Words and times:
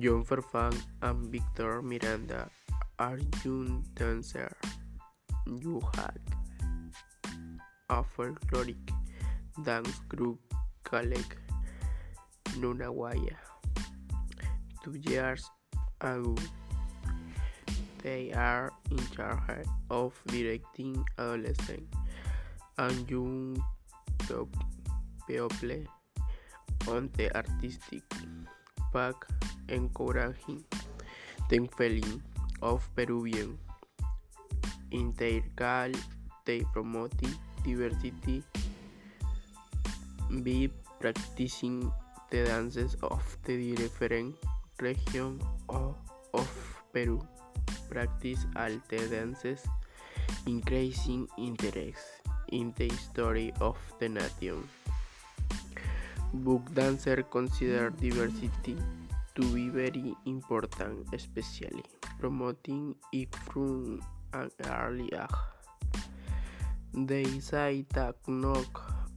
John 0.00 0.24
Farfán 0.24 0.74
and 1.02 1.30
Victor 1.30 1.82
Miranda 1.82 2.50
are 2.98 3.18
young 3.44 3.84
dancers 3.94 4.54
who 5.46 5.80
have 5.94 6.16
a 7.90 8.02
folkloric 8.02 8.90
dance 9.62 10.00
group 10.08 10.40
called 10.84 11.12
Nunawaya. 12.56 13.36
Two 14.82 14.96
years 15.10 15.44
ago, 16.00 16.34
they 18.02 18.32
are 18.32 18.72
in 18.90 18.98
charge 19.14 19.66
of 19.90 20.14
directing 20.26 21.04
adolescent 21.18 21.88
and 22.78 23.10
young 23.10 23.62
people 25.28 25.84
on 26.88 27.10
the 27.16 27.34
artistic 27.36 28.02
path 28.94 29.16
encouraging 29.68 30.62
the 31.50 31.58
feeling 31.76 32.22
of 32.62 32.88
Peruvian 32.94 33.58
integral. 34.90 35.92
They 36.44 36.60
promote 36.72 37.12
diversity 37.64 38.42
by 40.30 40.68
practicing 41.00 41.90
the 42.30 42.44
dances 42.44 42.96
of 43.02 43.22
the 43.44 43.74
different 43.74 44.36
regions 44.80 45.42
of 45.68 45.96
Peru. 46.92 47.20
Practice 47.90 48.46
all 48.56 48.76
the 48.88 48.98
dances, 49.08 49.60
increasing 50.46 51.28
interest 51.38 52.22
in 52.48 52.72
the 52.76 52.88
history 52.88 53.52
of 53.60 53.76
the 53.98 54.08
nation. 54.08 54.68
Book 56.42 56.74
dancers 56.74 57.24
consider 57.30 57.90
diversity 57.90 58.76
to 59.36 59.42
be 59.54 59.68
very 59.68 60.16
important, 60.26 61.06
especially 61.14 61.84
promoting 62.18 62.96
it 63.12 63.32
from 63.36 64.02
an 64.32 64.50
early 64.66 65.08
age. 65.14 66.02
They 66.92 67.38
say 67.38 67.86
that 67.94 68.16
not 68.26 68.66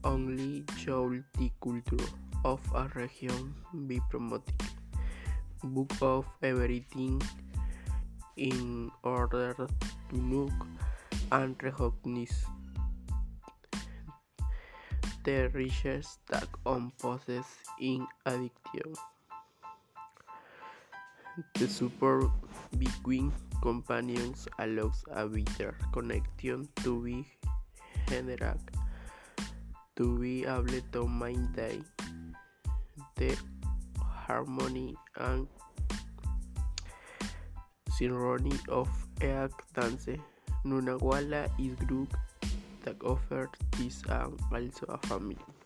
only 0.03 0.63
should 0.77 1.23
the 1.39 1.51
culture 1.59 2.05
of 2.45 2.61
a 2.75 2.88
region 2.93 3.55
be 3.88 3.99
promoted, 4.11 4.61
but 5.63 6.01
of 6.03 6.25
everything 6.43 7.19
in 8.35 8.91
order 9.03 9.55
to 9.57 10.17
know 10.17 10.49
and 11.31 11.55
recognize 11.63 12.45
the 15.28 15.50
riches 15.52 16.20
that 16.31 16.47
one 16.64 16.89
possesses 16.97 17.44
in 17.81 18.08
addiction. 18.25 18.95
The 21.59 21.67
support 21.67 22.31
between 22.80 23.34
companions 23.61 24.47
allows 24.58 25.03
a 25.11 25.28
better 25.28 25.75
connection 25.92 26.69
to 26.81 27.03
be 27.03 27.28
general, 28.08 28.56
to 29.97 30.17
be 30.17 30.45
able 30.45 30.80
to 30.94 31.08
maintain 31.09 31.84
the 33.17 33.36
harmony 34.00 34.95
and 35.17 35.45
synchrony 38.00 38.56
of 38.69 38.88
each 39.19 39.52
dance. 39.75 40.08
Nunawala 40.64 41.52
is 41.59 41.75
group 41.84 42.16
that 42.88 43.03
offered 43.03 43.49
this 43.77 44.02
and 44.09 44.39
also 44.53 44.85
a 44.88 44.97
family. 45.07 45.56